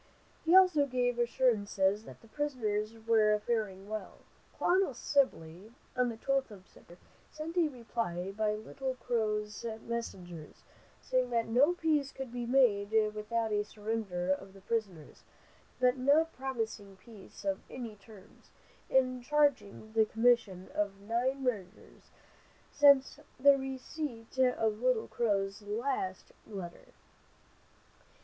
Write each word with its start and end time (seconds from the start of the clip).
He 0.43 0.55
also 0.55 0.87
gave 0.87 1.19
assurances 1.19 2.05
that 2.05 2.21
the 2.21 2.27
prisoners 2.27 2.95
were 3.05 3.37
faring 3.37 3.87
well. 3.87 4.17
Colonel 4.57 4.95
Sibley, 4.95 5.73
on 5.95 6.09
the 6.09 6.17
12th 6.17 6.49
of 6.49 6.65
September, 6.67 6.99
sent 7.31 7.55
a 7.55 7.67
reply 7.67 8.31
by 8.31 8.55
Little 8.55 8.95
Crow's 8.95 9.63
messengers, 9.85 10.63
saying 11.03 11.29
that 11.29 11.45
no 11.47 11.73
peace 11.73 12.11
could 12.11 12.31
be 12.33 12.47
made 12.47 12.89
without 13.13 13.51
a 13.51 13.63
surrender 13.63 14.31
of 14.31 14.53
the 14.53 14.61
prisoners, 14.61 15.21
but 15.79 15.97
not 15.97 16.33
promising 16.35 16.95
peace 16.97 17.45
on 17.45 17.61
any 17.69 17.95
terms, 17.95 18.49
and 18.89 19.23
charging 19.23 19.93
the 19.93 20.05
commission 20.07 20.69
of 20.73 20.99
nine 20.99 21.43
murders 21.43 22.09
since 22.71 23.19
the 23.39 23.55
receipt 23.55 24.39
of 24.39 24.81
Little 24.81 25.07
Crow's 25.07 25.61
last 25.61 26.31
letter. 26.47 26.87